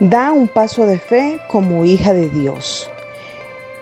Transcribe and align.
Da 0.00 0.30
un 0.30 0.46
paso 0.46 0.86
de 0.86 0.96
fe 1.00 1.40
como 1.48 1.84
hija 1.84 2.12
de 2.12 2.28
Dios. 2.28 2.88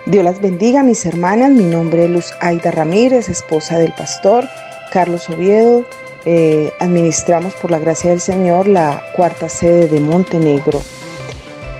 Dios 0.07 0.25
las 0.25 0.41
bendiga, 0.41 0.82
mis 0.82 1.04
hermanas. 1.04 1.50
Mi 1.50 1.64
nombre 1.64 2.07
es 2.07 2.11
Luz 2.11 2.32
Aida 2.41 2.71
Ramírez, 2.71 3.29
esposa 3.29 3.79
del 3.79 3.93
pastor 3.93 4.48
Carlos 4.91 5.29
Oviedo. 5.29 5.84
Eh, 6.25 6.73
administramos 6.80 7.52
por 7.57 7.71
la 7.71 7.79
gracia 7.79 8.09
del 8.09 8.23
Señor 8.23 8.66
la 8.66 9.02
cuarta 9.14 9.50
sede 9.50 9.89
de 9.89 10.00
Montenegro. 10.00 10.80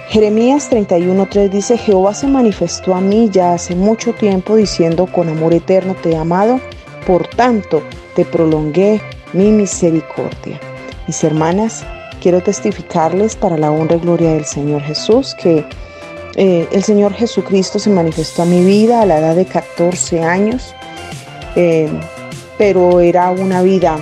Jeremías 0.09 0.71
31:3 0.71 1.49
dice, 1.49 1.79
Jehová 1.79 2.13
se 2.13 2.27
manifestó 2.27 2.95
a 2.95 3.01
mí 3.01 3.31
ya 3.33 3.55
hace 3.55 3.75
mucho 3.75 4.13
tiempo 4.13 4.55
diciendo, 4.55 5.07
con 5.07 5.31
amor 5.31 5.55
eterno 5.55 5.95
te 5.95 6.11
he 6.11 6.17
amado, 6.17 6.61
por 7.07 7.27
tanto 7.27 7.83
te 8.15 8.27
prolongué 8.27 9.01
mi 9.33 9.51
misericordia. 9.51 10.61
Mis 11.07 11.25
hermanas, 11.25 11.87
quiero 12.21 12.43
testificarles 12.43 13.37
para 13.37 13.57
la 13.57 13.71
honra 13.71 13.97
y 13.97 14.01
gloria 14.01 14.33
del 14.33 14.45
Señor 14.45 14.83
Jesús 14.83 15.35
que 15.35 15.65
eh, 16.39 16.69
el 16.71 16.85
Señor 16.85 17.15
Jesucristo 17.15 17.79
se 17.79 17.89
manifestó 17.89 18.43
a 18.43 18.45
mi 18.45 18.63
vida 18.63 19.01
a 19.01 19.07
la 19.07 19.21
edad 19.21 19.35
de 19.35 19.47
14 19.47 20.23
años, 20.23 20.75
eh, 21.57 21.89
pero 22.59 23.01
era 23.01 23.31
una 23.31 23.63
vida 23.63 23.97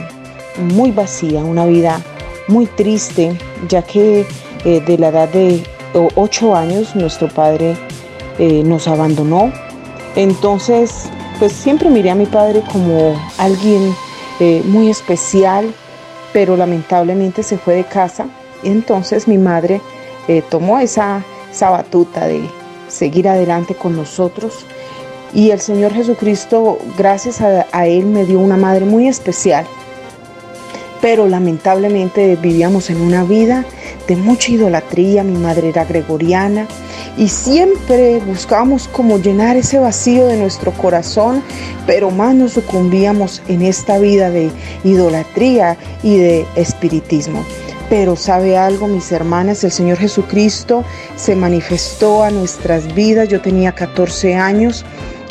muy 0.59 0.91
vacía, 0.91 1.45
una 1.45 1.65
vida 1.65 2.01
muy 2.49 2.67
triste, 2.67 3.39
ya 3.69 3.83
que 3.83 4.27
eh, 4.65 4.81
de 4.81 4.99
la 4.99 5.09
edad 5.09 5.29
de 5.29 5.63
8 6.17 6.57
años 6.57 6.97
nuestro 6.97 7.29
padre 7.29 7.77
nos 8.65 8.89
abandonó. 8.89 9.53
Entonces, 10.17 11.05
pues 11.39 11.53
siempre 11.53 11.89
miré 11.89 12.11
a 12.11 12.17
mi 12.17 12.27
padre 12.27 12.65
como 12.73 13.15
alguien 13.39 13.95
muy 14.65 14.91
especial, 14.91 15.73
pero 16.35 16.57
lamentablemente 16.57 17.43
se 17.43 17.57
fue 17.57 17.77
de 17.77 17.85
casa. 17.85 18.27
Entonces 18.65 19.29
mi 19.29 19.39
madre 19.39 19.81
eh, 20.29 20.43
tomó 20.51 20.81
esa, 20.81 21.25
esa 21.51 21.71
batuta 21.71 22.27
de 22.27 22.43
seguir 22.89 23.29
adelante 23.29 23.75
con 23.75 23.97
nosotros. 23.97 24.67
Y 25.33 25.53
el 25.53 25.61
Señor 25.61 25.95
Jesucristo, 25.95 26.79
gracias 26.99 27.41
a 27.41 27.87
Él, 27.87 28.07
me 28.07 28.25
dio 28.25 28.41
una 28.41 28.57
madre 28.57 28.85
muy 28.85 29.09
especial. 29.09 29.65
Pero 31.01 31.29
lamentablemente 31.29 32.37
vivíamos 32.37 32.91
en 32.91 33.01
una 33.01 33.25
vida 33.25 33.65
de 34.09 34.17
mucha 34.17 34.51
idolatría. 34.53 35.23
Mi 35.23 35.39
madre 35.39 35.69
era 35.69 35.85
gregoriana 35.85 36.67
y 37.17 37.29
siempre 37.29 38.19
buscábamos 38.21 38.89
como 38.89 39.19
llenar 39.19 39.57
ese 39.57 39.79
vacío 39.79 40.27
de 40.27 40.37
nuestro 40.37 40.73
corazón, 40.73 41.43
pero 41.87 42.11
más 42.11 42.35
nos 42.35 42.53
sucumbíamos 42.53 43.43
en 43.49 43.63
esta 43.63 43.99
vida 43.99 44.31
de 44.31 44.51
idolatría 44.83 45.77
y 46.03 46.17
de 46.17 46.47
espiritismo. 46.57 47.45
Pero 47.91 48.17
sabe 48.17 48.57
algo, 48.57 48.89
mis 48.89 49.13
hermanas, 49.13 49.63
el 49.63 49.71
Señor 49.71 49.99
Jesucristo 49.99 50.85
se 51.17 51.37
manifestó 51.37 52.25
a 52.25 52.31
nuestras 52.31 52.95
vidas. 52.95 53.29
Yo 53.29 53.41
tenía 53.41 53.73
14 53.73 54.35
años 54.35 54.85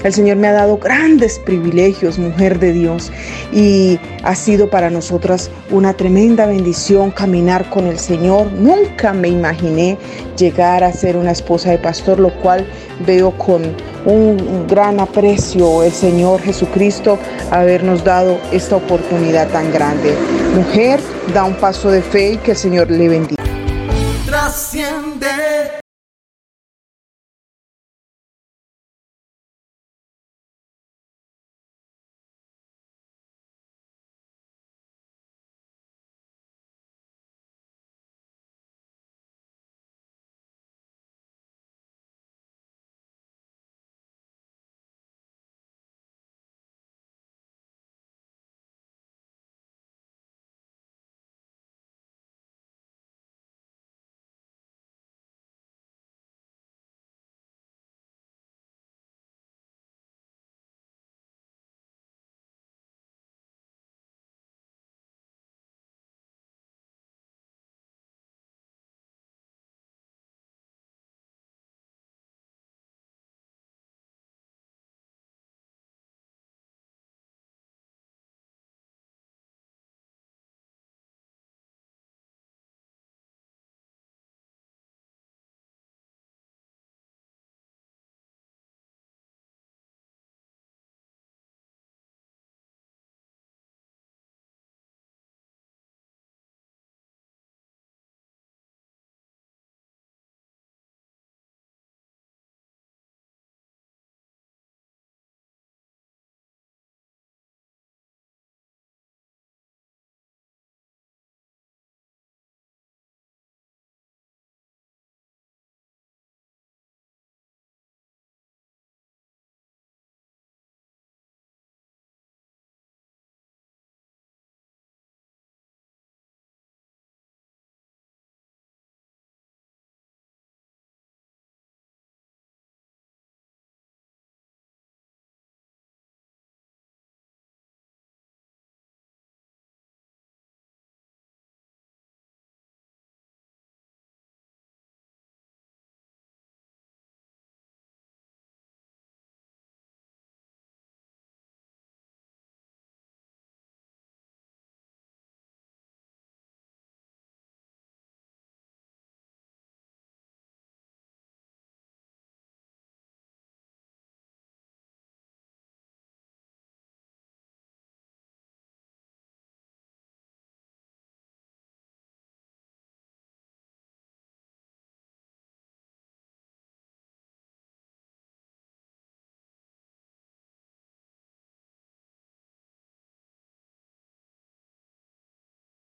el 0.03 0.13
Señor 0.13 0.37
me 0.37 0.47
ha 0.47 0.53
dado 0.53 0.77
grandes 0.77 1.39
privilegios, 1.39 2.19
mujer 2.19 2.59
de 2.59 2.73
Dios, 2.73 3.11
y 3.51 3.99
ha 4.23 4.35
sido 4.35 4.69
para 4.69 4.89
nosotras 4.89 5.49
una 5.71 5.93
tremenda 5.93 6.45
bendición 6.45 7.11
caminar 7.11 7.69
con 7.69 7.87
el 7.87 7.99
Señor. 7.99 8.51
Nunca 8.51 9.13
me 9.13 9.29
imaginé 9.29 9.97
llegar 10.37 10.83
a 10.83 10.91
ser 10.91 11.17
una 11.17 11.31
esposa 11.31 11.71
de 11.71 11.77
pastor, 11.77 12.19
lo 12.19 12.33
cual 12.41 12.67
veo 13.05 13.31
con 13.37 13.61
un 14.05 14.67
gran 14.67 14.99
aprecio 14.99 15.83
el 15.83 15.91
Señor 15.91 16.41
Jesucristo 16.41 17.17
habernos 17.51 18.03
dado 18.03 18.37
esta 18.51 18.75
oportunidad 18.75 19.49
tan 19.49 19.71
grande. 19.71 20.13
Mujer, 20.55 20.99
da 21.33 21.45
un 21.45 21.55
paso 21.55 21.89
de 21.89 22.01
fe 22.01 22.33
y 22.33 22.37
que 22.37 22.51
el 22.51 22.57
Señor 22.57 22.91
le 22.91 23.09
bendiga. 23.09 23.43